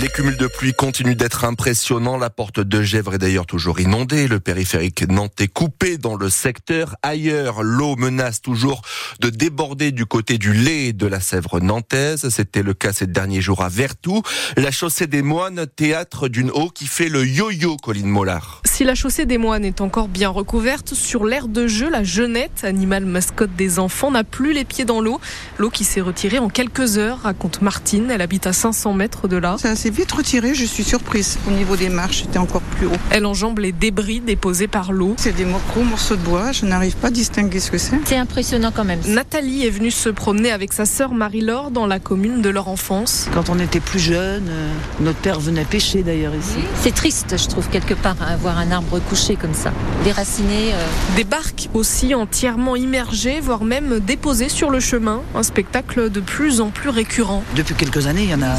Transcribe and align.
Les 0.00 0.06
cumuls 0.06 0.36
de 0.36 0.46
pluie 0.46 0.74
continuent 0.74 1.16
d'être 1.16 1.44
impressionnants. 1.44 2.18
La 2.18 2.30
porte 2.30 2.60
de 2.60 2.82
Gèvres 2.82 3.14
est 3.14 3.18
d'ailleurs 3.18 3.46
toujours 3.46 3.80
inondée. 3.80 4.28
Le 4.28 4.38
périphérique 4.38 5.08
nantais 5.08 5.48
coupé 5.48 5.98
dans 5.98 6.14
le 6.14 6.30
secteur. 6.30 6.94
Ailleurs, 7.02 7.64
l'eau 7.64 7.96
menace 7.96 8.40
toujours 8.40 8.82
de 9.18 9.28
déborder 9.28 9.90
du 9.90 10.06
côté 10.06 10.38
du 10.38 10.52
lait 10.52 10.92
de 10.92 11.08
la 11.08 11.18
Sèvre 11.18 11.58
nantaise. 11.58 12.28
C'était 12.28 12.62
le 12.62 12.74
cas 12.74 12.92
ces 12.92 13.08
derniers 13.08 13.40
jours 13.40 13.60
à 13.60 13.68
Vertou. 13.68 14.22
La 14.56 14.70
chaussée 14.70 15.08
des 15.08 15.22
moines, 15.22 15.66
théâtre 15.66 16.28
d'une 16.28 16.52
eau 16.52 16.68
qui 16.68 16.86
fait 16.86 17.08
le 17.08 17.26
yo-yo, 17.26 17.76
Colline 17.76 18.06
Mollard. 18.06 18.62
Si 18.66 18.84
la 18.84 18.94
chaussée 18.94 19.26
des 19.26 19.38
moines 19.38 19.64
est 19.64 19.80
encore 19.80 20.06
bien 20.06 20.28
recouverte, 20.28 20.94
sur 20.94 21.24
l'aire 21.24 21.48
de 21.48 21.66
jeu, 21.66 21.90
la 21.90 22.04
jeunette, 22.04 22.62
animal 22.62 23.04
mascotte 23.04 23.56
des 23.56 23.80
enfants, 23.80 24.12
n'a 24.12 24.22
plus 24.22 24.52
les 24.52 24.64
pieds 24.64 24.84
dans 24.84 25.00
l'eau. 25.00 25.20
L'eau 25.58 25.70
qui 25.70 25.82
s'est 25.82 26.00
retirée 26.00 26.38
en 26.38 26.50
quelques 26.50 26.98
heures, 26.98 27.22
raconte 27.22 27.62
Martine. 27.62 28.12
Elle 28.12 28.22
habite 28.22 28.46
à 28.46 28.52
500 28.52 28.92
mètres 28.92 29.26
de 29.26 29.36
là 29.36 29.56
vite 29.90 30.12
retiré, 30.12 30.54
je 30.54 30.64
suis 30.64 30.84
surprise. 30.84 31.38
Au 31.46 31.50
niveau 31.50 31.76
des 31.76 31.88
marches, 31.88 32.22
c'était 32.22 32.38
encore 32.38 32.62
plus 32.62 32.86
haut. 32.86 32.92
Elle 33.10 33.26
enjambe 33.26 33.58
les 33.58 33.72
débris 33.72 34.20
déposés 34.20 34.68
par 34.68 34.92
l'eau. 34.92 35.14
C'est 35.18 35.34
des 35.34 35.44
gros 35.44 35.84
morceaux 35.84 36.16
de 36.16 36.22
bois, 36.22 36.52
je 36.52 36.66
n'arrive 36.66 36.96
pas 36.96 37.08
à 37.08 37.10
distinguer 37.10 37.60
ce 37.60 37.70
que 37.70 37.78
c'est. 37.78 37.98
C'est 38.04 38.16
impressionnant 38.16 38.72
quand 38.74 38.84
même. 38.84 39.00
Nathalie 39.06 39.66
est 39.66 39.70
venue 39.70 39.90
se 39.90 40.08
promener 40.08 40.50
avec 40.50 40.72
sa 40.72 40.84
sœur 40.84 41.12
Marie-Laure 41.12 41.70
dans 41.70 41.86
la 41.86 41.98
commune 41.98 42.42
de 42.42 42.48
leur 42.48 42.68
enfance. 42.68 43.28
Quand 43.34 43.48
on 43.50 43.58
était 43.58 43.80
plus 43.80 43.98
jeune, 43.98 44.48
euh, 44.48 44.72
notre 45.00 45.18
père 45.18 45.40
venait 45.40 45.64
pêcher 45.64 46.02
d'ailleurs 46.02 46.34
ici. 46.34 46.58
C'est 46.82 46.94
triste, 46.94 47.36
je 47.38 47.46
trouve, 47.46 47.68
quelque 47.68 47.94
part, 47.94 48.16
à 48.20 48.36
voir 48.36 48.58
un 48.58 48.70
arbre 48.70 48.98
couché 49.08 49.36
comme 49.36 49.54
ça, 49.54 49.72
déraciné. 50.04 50.72
Euh. 50.72 50.86
Des 51.16 51.24
barques 51.24 51.68
aussi 51.74 52.14
entièrement 52.14 52.76
immergées, 52.76 53.40
voire 53.40 53.64
même 53.64 54.00
déposées 54.00 54.48
sur 54.48 54.70
le 54.70 54.80
chemin. 54.80 55.22
Un 55.34 55.42
spectacle 55.42 56.10
de 56.10 56.20
plus 56.20 56.60
en 56.60 56.70
plus 56.70 56.90
récurrent. 56.90 57.42
Depuis 57.56 57.74
quelques 57.74 58.06
années, 58.06 58.24
il 58.24 58.30
y 58.30 58.34
en 58.34 58.42
a. 58.42 58.56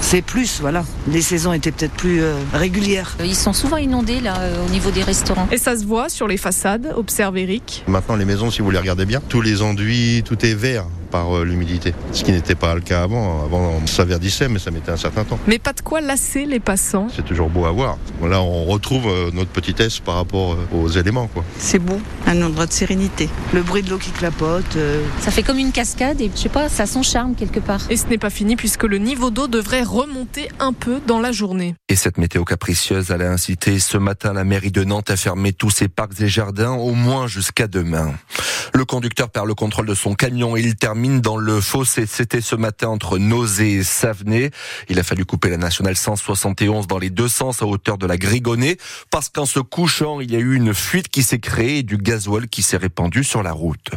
C'est 0.00 0.22
plus, 0.22 0.60
voilà. 0.60 0.71
Les 1.08 1.22
saisons 1.22 1.52
étaient 1.52 1.72
peut-être 1.72 1.92
plus 1.92 2.22
euh, 2.22 2.34
régulières. 2.52 3.16
Ils 3.22 3.34
sont 3.34 3.52
souvent 3.52 3.76
inondés 3.76 4.20
là 4.20 4.38
euh, 4.38 4.66
au 4.66 4.70
niveau 4.70 4.90
des 4.90 5.02
restaurants. 5.02 5.48
Et 5.50 5.58
ça 5.58 5.76
se 5.76 5.84
voit 5.84 6.08
sur 6.08 6.28
les 6.28 6.36
façades, 6.36 6.92
observe 6.96 7.36
Eric. 7.36 7.84
Maintenant 7.86 8.16
les 8.16 8.24
maisons, 8.24 8.50
si 8.50 8.62
vous 8.62 8.70
les 8.70 8.78
regardez 8.78 9.04
bien, 9.04 9.20
tous 9.28 9.40
les 9.40 9.62
enduits, 9.62 10.22
tout 10.24 10.44
est 10.44 10.54
vert 10.54 10.84
par 11.10 11.36
euh, 11.36 11.44
l'humidité. 11.44 11.94
Ce 12.12 12.24
qui 12.24 12.32
n'était 12.32 12.54
pas 12.54 12.74
le 12.74 12.80
cas 12.80 13.02
avant. 13.02 13.44
Avant, 13.44 13.86
ça 13.86 14.04
verdissait, 14.04 14.48
mais 14.48 14.58
ça 14.58 14.70
mettait 14.70 14.92
un 14.92 14.96
certain 14.96 15.24
temps. 15.24 15.38
Mais 15.46 15.58
pas 15.58 15.72
de 15.72 15.80
quoi 15.80 16.00
lasser 16.00 16.46
les 16.46 16.60
passants. 16.60 17.08
C'est 17.14 17.24
toujours 17.24 17.50
beau 17.50 17.66
à 17.66 17.70
voir. 17.70 17.98
Là, 18.22 18.40
on 18.40 18.64
retrouve 18.64 19.06
notre 19.32 19.50
petitesse 19.50 20.00
par 20.00 20.14
rapport 20.14 20.56
aux 20.72 20.88
éléments. 20.88 21.28
C'est 21.58 21.78
beau, 21.78 22.00
un 22.32 22.42
endroit 22.42 22.66
de 22.66 22.72
sérénité. 22.72 23.28
Le 23.52 23.62
bruit 23.62 23.82
de 23.82 23.90
l'eau 23.90 23.98
qui 23.98 24.10
clapote. 24.10 24.78
Ça 25.20 25.30
fait 25.30 25.42
comme 25.42 25.58
une 25.58 25.72
cascade 25.72 26.20
et 26.20 26.30
je 26.34 26.40
sais 26.40 26.48
pas, 26.48 26.68
ça 26.68 26.84
a 26.84 26.86
son 26.86 27.02
charme 27.02 27.34
quelque 27.34 27.60
part. 27.60 27.82
Et 27.90 27.96
ce 27.96 28.06
n'est 28.06 28.18
pas 28.18 28.30
fini 28.30 28.56
puisque 28.56 28.84
le 28.84 28.98
niveau 28.98 29.30
d'eau 29.30 29.48
devrait 29.48 29.82
remonter 29.82 30.48
un 30.58 30.72
peu 30.72 31.00
dans 31.06 31.20
la 31.20 31.30
journée. 31.32 31.74
Et 31.88 31.96
cette 31.96 32.16
météo 32.16 32.44
capricieuse, 32.44 33.10
elle 33.10 33.22
a 33.22 33.30
incité 33.30 33.78
ce 33.78 33.98
matin 33.98 34.32
la 34.32 34.44
mairie 34.44 34.72
de 34.72 34.82
Nantes 34.82 35.10
à 35.10 35.16
fermer 35.16 35.52
tous 35.52 35.70
ses 35.70 35.88
parcs 35.88 36.20
et 36.20 36.28
jardins, 36.28 36.72
au 36.72 36.92
moins 36.92 37.26
jusqu'à 37.26 37.66
demain. 37.66 38.12
Le 38.74 38.86
conducteur 38.86 39.28
perd 39.28 39.46
le 39.46 39.54
contrôle 39.54 39.86
de 39.86 39.94
son 39.94 40.14
camion 40.14 40.56
et 40.56 40.60
il 40.60 40.76
termine 40.76 41.20
dans 41.20 41.36
le 41.36 41.60
fossé. 41.60 42.06
C'était 42.06 42.40
ce 42.40 42.56
matin 42.56 42.88
entre 42.88 43.18
Nausée 43.18 43.74
et 43.74 43.82
Savenay. 43.82 44.50
Il 44.88 44.98
a 44.98 45.02
fallu 45.02 45.26
couper 45.26 45.50
la 45.50 45.58
nationale 45.58 45.96
171 45.96 46.86
dans 46.86 46.98
les 46.98 47.10
deux 47.10 47.28
sens 47.28 47.60
à 47.60 47.66
hauteur 47.66 47.98
de 47.98 48.06
la 48.06 48.16
Grigonnée 48.16 48.78
parce 49.10 49.28
qu'en 49.28 49.44
se 49.44 49.60
couchant, 49.60 50.20
il 50.20 50.32
y 50.32 50.36
a 50.36 50.38
eu 50.38 50.54
une 50.54 50.72
fuite 50.72 51.08
qui 51.08 51.22
s'est 51.22 51.38
créée 51.38 51.78
et 51.78 51.82
du 51.82 51.98
gasoil 52.22 52.48
qui 52.48 52.62
s'est 52.62 52.76
répandu 52.76 53.24
sur 53.24 53.42
la 53.42 53.52
route. 53.52 53.90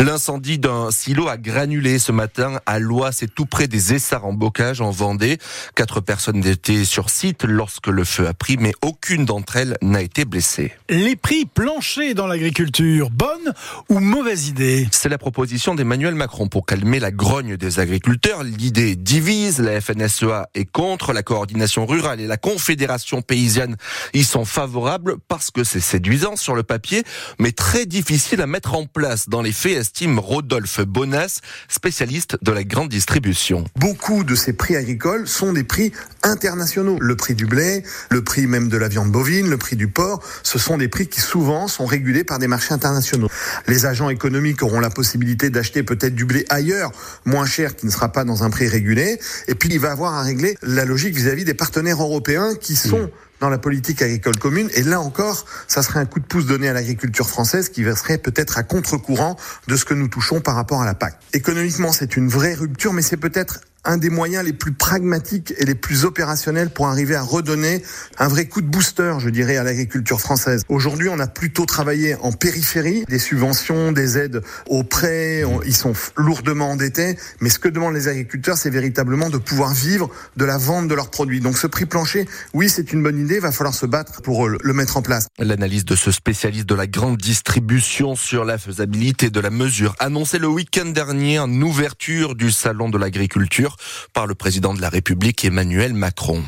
L'incendie 0.00 0.58
d'un 0.58 0.90
silo 0.90 1.28
a 1.28 1.36
granulé 1.36 1.98
ce 1.98 2.12
matin 2.12 2.60
à 2.66 2.78
Lois, 2.78 3.12
c'est 3.12 3.32
tout 3.34 3.46
près 3.46 3.68
des 3.68 3.94
Essarts 3.94 4.24
en 4.24 4.32
bocage 4.32 4.80
en 4.80 4.90
Vendée. 4.90 5.38
Quatre 5.74 6.00
personnes 6.00 6.44
étaient 6.46 6.84
sur 6.84 7.10
site 7.10 7.44
lorsque 7.44 7.88
le 7.88 8.04
feu 8.04 8.26
a 8.26 8.34
pris, 8.34 8.56
mais 8.58 8.72
aucune 8.82 9.24
d'entre 9.24 9.56
elles 9.56 9.76
n'a 9.82 10.00
été 10.00 10.24
blessée. 10.24 10.72
Les 10.88 11.16
prix 11.16 11.44
planchers 11.44 12.14
dans 12.14 12.26
l'agriculture, 12.26 13.10
bonne 13.10 13.52
ou 13.88 14.00
mauvaise 14.00 14.48
idée 14.48 14.88
C'est 14.90 15.08
la 15.08 15.18
proposition 15.18 15.74
d'Emmanuel 15.74 16.14
Macron 16.14 16.48
pour 16.48 16.64
calmer 16.64 17.00
la 17.00 17.10
grogne 17.10 17.56
des 17.56 17.80
agriculteurs. 17.80 18.44
L'idée 18.44 18.96
divise, 18.96 19.60
la 19.60 19.80
FNSEA 19.80 20.48
est 20.54 20.70
contre, 20.70 21.12
la 21.12 21.22
coordination 21.22 21.86
rurale 21.86 22.20
et 22.20 22.26
la 22.26 22.36
confédération 22.36 23.20
paysanne 23.20 23.76
y 24.14 24.24
sont 24.24 24.44
favorables 24.44 25.16
parce 25.28 25.50
que 25.50 25.64
c'est 25.64 25.80
séduisant 25.80 26.36
sur 26.36 26.54
le 26.54 26.62
papier, 26.62 27.02
mais 27.38 27.52
très 27.58 27.86
difficile 27.86 28.40
à 28.40 28.46
mettre 28.46 28.74
en 28.74 28.86
place 28.86 29.28
dans 29.28 29.42
les 29.42 29.50
faits, 29.50 29.78
estime 29.78 30.20
Rodolphe 30.20 30.80
Bonas, 30.82 31.40
spécialiste 31.68 32.38
de 32.40 32.52
la 32.52 32.62
grande 32.62 32.88
distribution. 32.88 33.64
Beaucoup 33.74 34.22
de 34.22 34.36
ces 34.36 34.52
prix 34.52 34.76
agricoles 34.76 35.26
sont 35.26 35.52
des 35.52 35.64
prix 35.64 35.92
internationaux. 36.22 36.98
Le 37.00 37.16
prix 37.16 37.34
du 37.34 37.46
blé, 37.46 37.82
le 38.10 38.22
prix 38.22 38.46
même 38.46 38.68
de 38.68 38.76
la 38.76 38.86
viande 38.86 39.10
bovine, 39.10 39.50
le 39.50 39.56
prix 39.58 39.74
du 39.74 39.88
porc, 39.88 40.22
ce 40.44 40.56
sont 40.56 40.78
des 40.78 40.86
prix 40.86 41.08
qui 41.08 41.20
souvent 41.20 41.66
sont 41.66 41.84
régulés 41.84 42.22
par 42.22 42.38
des 42.38 42.46
marchés 42.46 42.72
internationaux. 42.72 43.28
Les 43.66 43.86
agents 43.86 44.08
économiques 44.08 44.62
auront 44.62 44.80
la 44.80 44.90
possibilité 44.90 45.50
d'acheter 45.50 45.82
peut-être 45.82 46.14
du 46.14 46.26
blé 46.26 46.46
ailleurs, 46.50 46.92
moins 47.24 47.44
cher, 47.44 47.74
qui 47.74 47.86
ne 47.86 47.90
sera 47.90 48.12
pas 48.12 48.22
dans 48.24 48.44
un 48.44 48.50
prix 48.50 48.68
régulé. 48.68 49.18
Et 49.48 49.56
puis 49.56 49.68
il 49.68 49.80
va 49.80 49.90
avoir 49.90 50.14
à 50.14 50.22
régler 50.22 50.56
la 50.62 50.84
logique 50.84 51.16
vis-à-vis 51.16 51.44
des 51.44 51.54
partenaires 51.54 52.00
européens 52.00 52.54
qui 52.54 52.76
sont 52.76 53.10
dans 53.40 53.48
la 53.48 53.58
politique 53.58 54.02
agricole 54.02 54.36
commune. 54.38 54.68
Et 54.74 54.82
là 54.82 55.00
encore, 55.00 55.44
ça 55.66 55.82
serait 55.82 56.00
un 56.00 56.06
coup 56.06 56.20
de 56.20 56.26
pouce 56.26 56.46
donné 56.46 56.68
à 56.68 56.72
l'agriculture 56.72 57.28
française 57.28 57.68
qui 57.68 57.84
serait 57.84 58.18
peut-être 58.18 58.58
à 58.58 58.62
contre-courant 58.62 59.36
de 59.66 59.76
ce 59.76 59.84
que 59.84 59.94
nous 59.94 60.08
touchons 60.08 60.40
par 60.40 60.54
rapport 60.54 60.82
à 60.82 60.86
la 60.86 60.94
PAC. 60.94 61.18
Économiquement, 61.32 61.92
c'est 61.92 62.16
une 62.16 62.28
vraie 62.28 62.54
rupture, 62.54 62.92
mais 62.92 63.02
c'est 63.02 63.16
peut-être 63.16 63.60
un 63.84 63.96
des 63.96 64.10
moyens 64.10 64.44
les 64.44 64.52
plus 64.52 64.72
pragmatiques 64.72 65.54
et 65.58 65.64
les 65.64 65.74
plus 65.74 66.04
opérationnels 66.04 66.70
pour 66.70 66.88
arriver 66.88 67.14
à 67.14 67.22
redonner 67.22 67.82
un 68.18 68.28
vrai 68.28 68.46
coup 68.46 68.60
de 68.60 68.66
booster, 68.66 69.14
je 69.18 69.28
dirais, 69.28 69.56
à 69.56 69.64
l'agriculture 69.64 70.20
française. 70.20 70.62
Aujourd'hui, 70.68 71.08
on 71.08 71.18
a 71.18 71.26
plutôt 71.26 71.64
travaillé 71.64 72.14
en 72.16 72.32
périphérie, 72.32 73.04
des 73.08 73.18
subventions, 73.18 73.92
des 73.92 74.18
aides 74.18 74.42
aux 74.66 74.84
prêts, 74.84 75.42
ils 75.64 75.76
sont 75.76 75.92
lourdement 76.16 76.70
endettés, 76.70 77.16
mais 77.40 77.48
ce 77.48 77.58
que 77.58 77.68
demandent 77.68 77.94
les 77.94 78.08
agriculteurs, 78.08 78.58
c'est 78.58 78.70
véritablement 78.70 79.30
de 79.30 79.38
pouvoir 79.38 79.72
vivre 79.72 80.10
de 80.36 80.44
la 80.44 80.58
vente 80.58 80.88
de 80.88 80.94
leurs 80.94 81.10
produits. 81.10 81.40
Donc 81.40 81.56
ce 81.58 81.66
prix 81.66 81.86
plancher, 81.86 82.26
oui, 82.54 82.68
c'est 82.68 82.92
une 82.92 83.02
bonne 83.02 83.18
idée, 83.18 83.36
il 83.36 83.40
va 83.40 83.52
falloir 83.52 83.74
se 83.74 83.86
battre 83.86 84.22
pour 84.22 84.48
le 84.48 84.72
mettre 84.72 84.96
en 84.96 85.02
place. 85.02 85.28
L'analyse 85.38 85.84
de 85.84 85.96
ce 85.96 86.10
spécialiste 86.10 86.68
de 86.68 86.74
la 86.74 86.86
grande 86.86 87.16
distribution 87.16 88.16
sur 88.16 88.44
la 88.44 88.58
faisabilité 88.58 89.30
de 89.30 89.40
la 89.40 89.50
mesure 89.50 89.94
annoncée 89.98 90.38
le 90.38 90.48
week-end 90.48 90.86
dernier 90.86 91.38
en 91.38 91.50
ouverture 91.62 92.34
du 92.34 92.50
salon 92.50 92.88
de 92.88 92.98
l'agriculture 92.98 93.67
par 94.12 94.26
le 94.26 94.34
président 94.34 94.74
de 94.74 94.80
la 94.80 94.88
République 94.88 95.44
Emmanuel 95.44 95.94
Macron. 95.94 96.42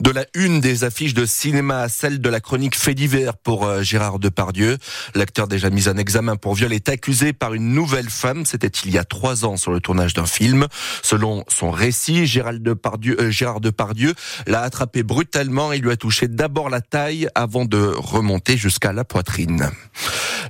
De 0.00 0.10
la 0.10 0.26
une 0.34 0.60
des 0.60 0.84
affiches 0.84 1.14
de 1.14 1.26
cinéma 1.26 1.80
à 1.80 1.88
celle 1.88 2.20
de 2.20 2.28
la 2.28 2.40
chronique 2.40 2.76
fait 2.76 2.94
divers 2.94 3.36
pour 3.36 3.64
euh, 3.64 3.82
Gérard 3.82 4.18
Depardieu. 4.18 4.78
L'acteur 5.14 5.48
déjà 5.48 5.70
mis 5.70 5.88
en 5.88 5.96
examen 5.96 6.36
pour 6.36 6.54
viol 6.54 6.72
est 6.72 6.88
accusé 6.88 7.32
par 7.32 7.54
une 7.54 7.72
nouvelle 7.72 8.10
femme. 8.10 8.44
C'était 8.46 8.68
il 8.68 8.90
y 8.90 8.98
a 8.98 9.04
trois 9.04 9.44
ans 9.44 9.56
sur 9.56 9.72
le 9.72 9.80
tournage 9.80 10.14
d'un 10.14 10.26
film. 10.26 10.66
Selon 11.02 11.44
son 11.48 11.70
récit, 11.70 12.22
euh, 12.22 13.30
Gérard 13.30 13.60
Depardieu 13.60 14.14
l'a 14.46 14.62
attrapé 14.62 15.02
brutalement 15.02 15.72
et 15.72 15.78
lui 15.78 15.90
a 15.90 15.96
touché 15.96 16.28
d'abord 16.28 16.70
la 16.70 16.80
taille 16.80 17.28
avant 17.34 17.64
de 17.64 17.92
remonter 17.96 18.56
jusqu'à 18.56 18.92
la 18.92 19.04
poitrine. 19.04 19.70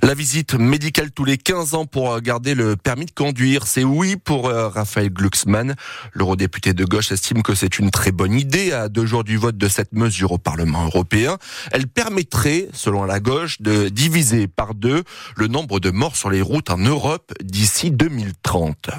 La 0.03 0.13
visite 0.13 0.53
médicale 0.53 1.11
tous 1.11 1.25
les 1.25 1.37
15 1.37 1.73
ans 1.73 1.85
pour 1.85 2.13
euh, 2.13 2.19
garder 2.19 2.55
le 2.55 2.75
permis 2.75 3.05
de 3.05 3.11
conduire, 3.11 3.67
c'est 3.67 3.83
oui 3.83 4.15
pour 4.15 4.49
Raphaël 4.49 5.09
Glucksmann. 5.09 5.75
L'eurodéputé 6.13 6.73
de 6.73 6.85
gauche 6.85 7.11
estime 7.11 7.43
que 7.43 7.55
c'est 7.55 7.79
une 7.79 7.91
très 7.91 8.11
bonne 8.11 8.33
idée 8.33 8.71
à 8.71 8.89
deux 8.89 9.05
jours 9.05 9.23
du 9.23 9.37
vote 9.37 9.57
de 9.57 9.67
cette 9.67 9.93
mesure 9.93 10.31
au 10.31 10.37
Parlement 10.37 10.85
européen. 10.85 11.37
Elle 11.71 11.87
permettrait, 11.87 12.67
selon 12.73 13.03
la 13.05 13.19
gauche, 13.19 13.61
de 13.61 13.89
diviser 13.89 14.47
par 14.47 14.73
deux 14.73 15.03
le 15.35 15.47
nombre 15.47 15.79
de 15.79 15.91
morts 15.91 16.15
sur 16.15 16.29
les 16.29 16.41
routes 16.41 16.69
en 16.69 16.77
Europe 16.77 17.33
d'ici 17.43 17.91
2030. 17.91 18.89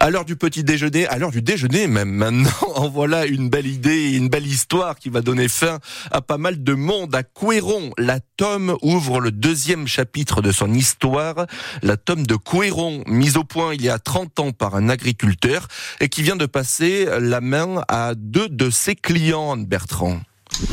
À 0.00 0.10
l'heure 0.10 0.24
du 0.24 0.36
petit 0.36 0.62
déjeuner, 0.62 1.08
à 1.08 1.18
l'heure 1.18 1.32
du 1.32 1.42
déjeuner 1.42 1.88
même 1.88 2.10
maintenant, 2.10 2.50
en 2.76 2.88
voilà 2.88 3.26
une 3.26 3.48
belle 3.48 3.66
idée 3.66 4.12
une 4.12 4.28
belle 4.28 4.46
histoire 4.46 4.96
qui 4.96 5.08
va 5.08 5.22
donner 5.22 5.48
fin 5.48 5.80
à 6.12 6.20
pas 6.20 6.38
mal 6.38 6.62
de 6.62 6.72
monde. 6.72 7.16
À 7.16 7.24
Couéron, 7.24 7.90
la 7.98 8.20
tome 8.36 8.76
ouvre 8.82 9.20
le 9.20 9.32
deuxième 9.32 9.88
chapitre 9.88 10.40
de 10.40 10.52
son 10.52 10.72
histoire. 10.72 11.46
La 11.82 11.96
tome 11.96 12.26
de 12.28 12.36
Couéron, 12.36 13.02
mise 13.08 13.36
au 13.36 13.42
point 13.42 13.74
il 13.74 13.82
y 13.82 13.88
a 13.88 13.98
30 13.98 14.38
ans 14.38 14.52
par 14.52 14.76
un 14.76 14.88
agriculteur 14.88 15.66
et 16.00 16.08
qui 16.08 16.22
vient 16.22 16.36
de 16.36 16.46
passer 16.46 17.08
la 17.20 17.40
main 17.40 17.82
à 17.88 18.14
deux 18.14 18.48
de 18.48 18.70
ses 18.70 18.94
clients, 18.94 19.56
Bertrand. 19.56 20.20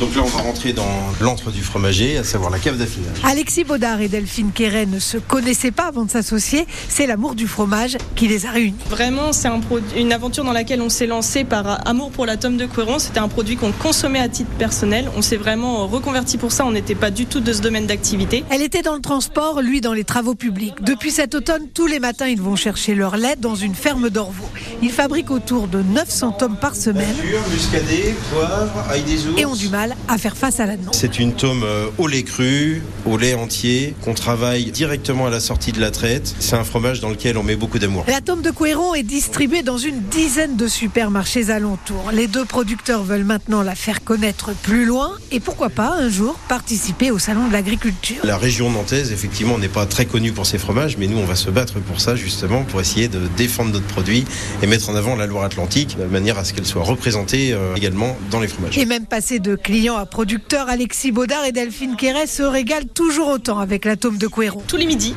Donc 0.00 0.14
là, 0.16 0.22
on 0.24 0.28
va 0.28 0.42
rentrer 0.42 0.72
dans 0.72 0.88
l'antre 1.20 1.50
du 1.50 1.62
fromager, 1.62 2.18
à 2.18 2.24
savoir 2.24 2.50
la 2.50 2.58
cave 2.58 2.76
d'affinage. 2.76 3.16
Alexis 3.24 3.64
Baudard 3.64 4.00
et 4.00 4.08
Delphine 4.08 4.50
Quéret 4.52 4.84
ne 4.84 4.98
se 4.98 5.16
connaissaient 5.16 5.70
pas 5.70 5.86
avant 5.86 6.04
de 6.04 6.10
s'associer. 6.10 6.66
C'est 6.88 7.06
l'amour 7.06 7.34
du 7.34 7.46
fromage 7.46 7.96
qui 8.16 8.26
les 8.26 8.46
a 8.46 8.50
réunis. 8.50 8.76
Vraiment, 8.90 9.32
c'est 9.32 9.48
un 9.48 9.60
une 9.96 10.12
aventure 10.12 10.44
dans 10.44 10.52
laquelle 10.52 10.82
on 10.82 10.88
s'est 10.88 11.06
lancé 11.06 11.44
par 11.44 11.86
amour 11.88 12.10
pour 12.10 12.26
la 12.26 12.36
tome 12.36 12.56
de 12.56 12.66
Couéron. 12.66 12.98
C'était 12.98 13.20
un 13.20 13.28
produit 13.28 13.56
qu'on 13.56 13.72
consommait 13.72 14.20
à 14.20 14.28
titre 14.28 14.50
personnel. 14.58 15.10
On 15.16 15.22
s'est 15.22 15.36
vraiment 15.36 15.86
reconverti 15.86 16.36
pour 16.36 16.52
ça. 16.52 16.66
On 16.66 16.72
n'était 16.72 16.94
pas 16.94 17.10
du 17.10 17.26
tout 17.26 17.40
de 17.40 17.52
ce 17.52 17.60
domaine 17.62 17.86
d'activité. 17.86 18.44
Elle 18.50 18.62
était 18.62 18.82
dans 18.82 18.94
le 18.94 19.00
transport, 19.00 19.62
lui 19.62 19.80
dans 19.80 19.92
les 19.92 20.04
travaux 20.04 20.34
publics. 20.34 20.74
Depuis 20.82 21.10
cet 21.10 21.34
automne, 21.34 21.68
tous 21.72 21.86
les 21.86 22.00
matins, 22.00 22.26
ils 22.26 22.40
vont 22.40 22.56
chercher 22.56 22.94
leur 22.94 23.16
lait 23.16 23.36
dans 23.36 23.54
une 23.54 23.74
ferme 23.74 24.10
d'Orvaux. 24.10 24.48
Ils 24.82 24.92
fabriquent 24.92 25.30
autour 25.30 25.68
de 25.68 25.82
900 25.82 26.32
tomes 26.32 26.56
par 26.56 26.74
semaine. 26.76 27.14
muscadet, 27.50 28.14
poivre, 28.32 28.84
ail 28.90 29.02
des 29.02 29.40
Et 29.40 29.46
ont 29.46 29.54
du 29.54 29.68
à 30.08 30.18
faire 30.18 30.36
face 30.36 30.60
à 30.60 30.66
la 30.66 30.76
demande. 30.76 30.94
C'est 30.94 31.18
une 31.18 31.34
tome 31.34 31.62
euh, 31.64 31.88
au 31.98 32.06
lait 32.06 32.22
cru, 32.22 32.82
au 33.04 33.18
lait 33.18 33.34
entier, 33.34 33.94
qu'on 34.02 34.14
travaille 34.14 34.70
directement 34.70 35.26
à 35.26 35.30
la 35.30 35.40
sortie 35.40 35.72
de 35.72 35.80
la 35.80 35.90
traite. 35.90 36.34
C'est 36.38 36.56
un 36.56 36.64
fromage 36.64 37.00
dans 37.00 37.10
lequel 37.10 37.36
on 37.36 37.42
met 37.42 37.56
beaucoup 37.56 37.78
d'amour. 37.78 38.04
La 38.08 38.20
tome 38.20 38.42
de 38.42 38.50
Couéron 38.50 38.94
est 38.94 39.02
distribuée 39.02 39.62
dans 39.62 39.78
une 39.78 40.00
dizaine 40.00 40.56
de 40.56 40.68
supermarchés 40.68 41.50
alentours. 41.50 42.10
Les 42.12 42.26
deux 42.26 42.44
producteurs 42.44 43.02
veulent 43.02 43.24
maintenant 43.24 43.62
la 43.62 43.74
faire 43.74 44.02
connaître 44.04 44.52
plus 44.62 44.84
loin 44.84 45.12
et 45.30 45.40
pourquoi 45.40 45.70
pas 45.70 45.94
un 45.98 46.08
jour 46.08 46.38
participer 46.48 47.10
au 47.10 47.18
salon 47.18 47.48
de 47.48 47.52
l'agriculture. 47.52 48.16
La 48.24 48.38
région 48.38 48.70
nantaise, 48.70 49.12
effectivement, 49.12 49.58
n'est 49.58 49.68
pas 49.68 49.86
très 49.86 50.06
connue 50.06 50.32
pour 50.32 50.46
ses 50.46 50.58
fromages, 50.58 50.96
mais 50.96 51.06
nous, 51.06 51.18
on 51.18 51.24
va 51.24 51.36
se 51.36 51.50
battre 51.50 51.80
pour 51.80 52.00
ça, 52.00 52.16
justement, 52.16 52.64
pour 52.64 52.80
essayer 52.80 53.08
de 53.08 53.20
défendre 53.36 53.72
notre 53.72 53.86
produit 53.86 54.24
et 54.62 54.66
mettre 54.66 54.88
en 54.88 54.94
avant 54.94 55.16
la 55.16 55.26
Loire-Atlantique 55.26 55.96
de 55.98 56.04
manière 56.04 56.38
à 56.38 56.44
ce 56.44 56.52
qu'elle 56.54 56.66
soit 56.66 56.82
représentée 56.82 57.52
euh, 57.52 57.74
également 57.74 58.16
dans 58.30 58.40
les 58.40 58.48
fromages. 58.48 58.78
Et 58.78 58.86
même 58.86 59.06
passer 59.06 59.38
de 59.38 59.56
clients 59.66 59.96
à 59.96 60.06
producteurs, 60.06 60.68
Alexis 60.68 61.10
Baudard 61.10 61.44
et 61.44 61.50
Delphine 61.50 61.96
Quéret 61.96 62.28
se 62.28 62.44
régalent 62.44 62.86
toujours 62.94 63.26
autant 63.26 63.58
avec 63.58 63.84
la 63.84 63.96
tome 63.96 64.16
de 64.16 64.28
Couéron. 64.28 64.62
Tous 64.68 64.76
les 64.76 64.86
midis 64.86 65.12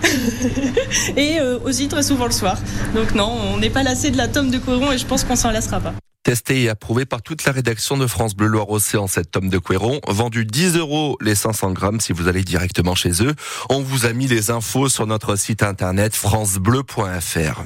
et 1.15 1.39
euh, 1.39 1.59
aussi 1.63 1.87
très 1.87 2.01
souvent 2.01 2.25
le 2.25 2.31
soir. 2.31 2.57
Donc 2.95 3.13
non, 3.13 3.31
on 3.53 3.59
n'est 3.59 3.69
pas 3.69 3.83
lassé 3.83 4.09
de 4.09 4.17
la 4.17 4.27
tome 4.27 4.49
de 4.49 4.57
Couéron 4.57 4.91
et 4.91 4.97
je 4.97 5.05
pense 5.05 5.23
qu'on 5.23 5.35
s'en 5.35 5.51
lassera 5.51 5.79
pas 5.79 5.93
testé 6.23 6.63
et 6.63 6.69
approuvé 6.69 7.05
par 7.05 7.21
toute 7.21 7.45
la 7.45 7.51
rédaction 7.51 7.95
de 7.97 8.05
France 8.05 8.35
Bleu 8.35 8.47
Loire 8.47 8.69
Océan, 8.69 9.07
cette 9.07 9.31
tome 9.31 9.49
de 9.49 9.57
Couéron, 9.57 10.01
vendu 10.07 10.45
10 10.45 10.75
euros 10.77 11.17
les 11.21 11.33
500 11.33 11.71
grammes 11.71 12.01
si 12.01 12.13
vous 12.13 12.27
allez 12.27 12.43
directement 12.43 12.93
chez 12.93 13.23
eux. 13.23 13.33
On 13.69 13.81
vous 13.81 14.05
a 14.05 14.13
mis 14.13 14.27
les 14.27 14.51
infos 14.51 14.89
sur 14.89 15.07
notre 15.07 15.37
site 15.37 15.63
internet 15.63 16.15
francebleu.fr. 16.15 17.63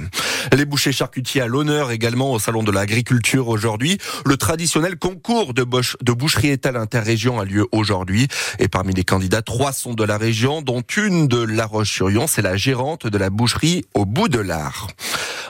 Les 0.56 0.66
bouchers 0.66 0.92
charcutiers 0.92 1.42
à 1.42 1.48
l'honneur 1.48 1.92
également 1.92 2.32
au 2.32 2.40
salon 2.40 2.64
de 2.64 2.72
l'agriculture 2.72 3.48
aujourd'hui. 3.48 3.98
Le 4.26 4.38
traditionnel 4.38 4.98
concours 4.98 5.54
de, 5.54 5.66
de 6.02 6.12
boucherie 6.12 6.50
étale 6.50 6.78
interrégion 6.78 7.40
a 7.40 7.46
lieu 7.46 7.66
aujourd'hui 7.72 8.28
et 8.60 8.68
parmi 8.68 8.94
les 8.94 9.04
candidats, 9.04 9.42
trois 9.42 9.74
sont 9.74 9.94
de 9.94 10.04
la 10.04 10.18
région, 10.18 10.62
dont 10.62 10.84
une 10.96 11.28
de 11.28 11.42
La 11.42 11.66
Roche-sur-Yon, 11.66 12.28
c'est 12.28 12.42
la 12.42 12.56
gérante 12.56 13.08
de 13.08 13.18
la 13.18 13.30
boucherie 13.30 13.86
au 13.94 14.06
bout 14.06 14.30
de 14.30 14.40
l'art. 14.40 14.88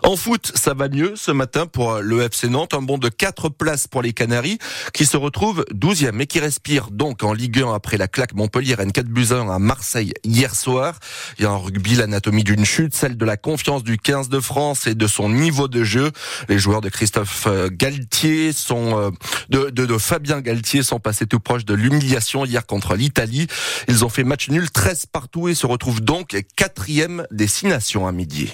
En 0.03 0.17
foot, 0.17 0.51
ça 0.55 0.73
va 0.73 0.89
mieux 0.89 1.13
ce 1.15 1.31
matin 1.31 1.65
pour 1.65 1.99
le 1.99 2.23
FC 2.23 2.49
Nantes. 2.49 2.73
De 2.97 3.09
4 3.09 3.49
places 3.49 3.87
pour 3.87 4.01
les 4.01 4.13
Canaries 4.13 4.57
qui 4.93 5.05
se 5.05 5.17
retrouvent 5.17 5.65
12e 5.73 6.21
et 6.21 6.27
qui 6.27 6.39
respirent 6.39 6.91
donc 6.91 7.23
en 7.23 7.33
Ligue 7.33 7.59
1 7.59 7.73
après 7.73 7.97
la 7.97 8.07
claque 8.07 8.33
Montpellier 8.33 8.75
N4 8.75 9.03
buts 9.03 9.27
à 9.31 9.59
Marseille 9.59 10.13
hier 10.23 10.55
soir. 10.55 10.99
Il 11.37 11.43
y 11.43 11.47
a 11.47 11.51
un 11.51 11.57
rugby, 11.57 11.95
l'anatomie 11.95 12.43
d'une 12.43 12.65
chute, 12.65 12.95
celle 12.95 13.17
de 13.17 13.25
la 13.25 13.37
confiance 13.37 13.83
du 13.83 13.97
15 13.97 14.29
de 14.29 14.39
France 14.39 14.87
et 14.87 14.95
de 14.95 15.07
son 15.07 15.29
niveau 15.29 15.67
de 15.67 15.83
jeu. 15.83 16.11
Les 16.49 16.59
joueurs 16.59 16.81
de 16.81 16.89
Christophe 16.89 17.45
euh, 17.47 17.69
Galtier 17.71 18.53
sont, 18.53 18.99
euh, 18.99 19.11
de, 19.49 19.69
de, 19.69 19.85
de 19.85 19.97
Fabien 19.97 20.41
Galtier 20.41 20.83
sont 20.83 20.99
passés 20.99 21.25
tout 21.25 21.39
proche 21.39 21.65
de 21.65 21.73
l'humiliation 21.73 22.45
hier 22.45 22.65
contre 22.65 22.95
l'Italie. 22.95 23.47
Ils 23.87 24.03
ont 24.05 24.09
fait 24.09 24.23
match 24.23 24.49
nul 24.49 24.69
13 24.69 25.07
partout 25.07 25.47
et 25.47 25.55
se 25.55 25.65
retrouvent 25.65 26.01
donc 26.01 26.35
quatrième 26.55 27.25
des 27.31 27.47
six 27.47 27.67
nations 27.67 28.07
à 28.07 28.11
midi. 28.11 28.51